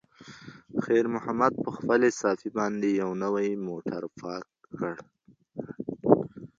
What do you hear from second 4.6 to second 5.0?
کړ.